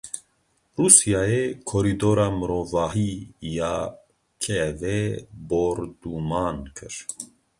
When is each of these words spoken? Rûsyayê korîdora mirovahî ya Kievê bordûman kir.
Rûsyayê 0.79 1.43
korîdora 1.69 2.27
mirovahî 2.37 3.13
ya 3.57 3.75
Kievê 4.43 5.01
bordûman 5.49 6.57
kir. 6.77 6.95